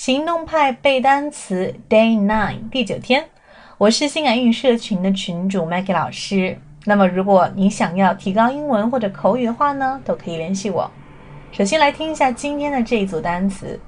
[0.00, 3.28] 行动派背单词 Day Nine 第九天，
[3.76, 6.58] 我是新感英语社群的群主 Maggie 老师。
[6.86, 10.90] 那么，如果你想要提高英文或者口语的话呢，都可以联系我。
[11.52, 13.78] 首先来听一下今天的这一组单词。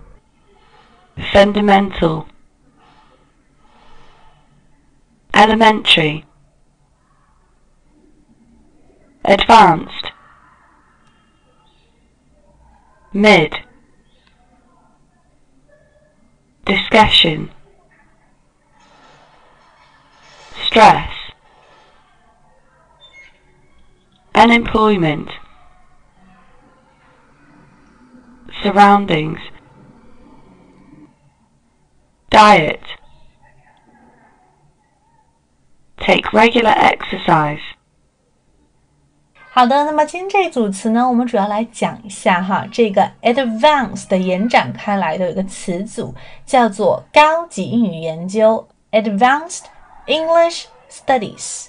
[1.32, 2.26] Fundamental,
[5.32, 6.24] elementary,
[9.22, 10.10] advanced,
[13.14, 13.50] mid,
[16.72, 17.50] discussion,
[20.66, 21.12] stress,
[24.34, 25.28] unemployment,
[28.62, 29.38] surroundings,
[32.30, 32.80] diet,
[36.00, 37.71] take regular exercise.
[39.54, 46.14] 好的，那么今天这组词呢，我们主要来讲一下哈，这个 advanced 延展开来的一个词组
[46.46, 49.64] 叫做高级英语研究 （advanced
[50.06, 51.66] English Studies）。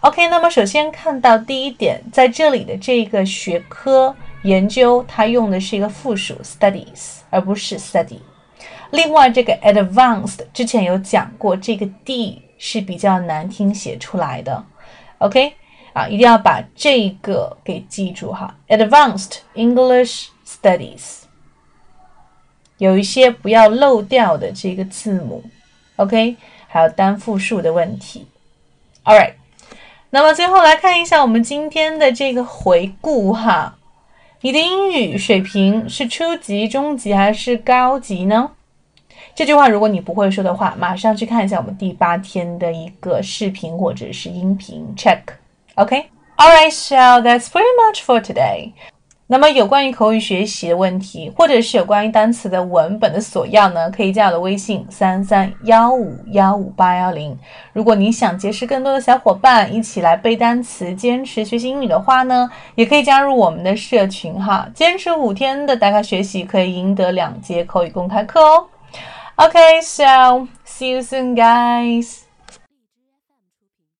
[0.00, 8.20] OK，那么首先看到第一点，在这里的这个学科研究，它用的是一个复数 studies，而不是 study。
[8.92, 14.64] 另外，这个 advanced 之前有讲过，这个 d 是比较难听写出来的。
[15.18, 15.52] OK。
[15.96, 21.22] 啊，一定要把这个给记住哈，Advanced English Studies，
[22.76, 25.42] 有一些不要漏掉的这个字母
[25.96, 26.36] ，OK，
[26.68, 28.26] 还有单复数的问题。
[29.04, 29.32] All right，
[30.10, 33.78] 那么最后来看一下我们今天的这个回顾哈，
[34.42, 38.50] 你的英语水平是初级、中级还是高级呢？
[39.34, 45.22] 这句话如果你不会说的话，马上去看一下我们第八天的一个视频或者是音频 check。
[45.78, 48.72] OK, all right, so that's pretty much for today.
[49.26, 57.38] 那么有关于口语学习的问题，或者是有关于单词的文本的索要呢，可以加我的微信三三幺五幺五八幺零。
[57.74, 64.66] 如果你想结识更多的小伙伴，一起来背单词，坚持学习英语的话呢，也可以加入我们的社群哈。
[64.72, 68.66] 坚持五天的打卡学习，可以赢得两节口语公开课哦。
[69.34, 72.25] OK, so see you soon, guys.